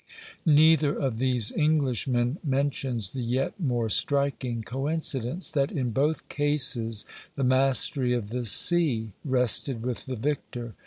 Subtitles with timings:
[0.47, 7.43] Neither of these Englishmen mentions the yet more striking coincidence, that in both cases the
[7.43, 10.73] mastery of the sea rested with the victor.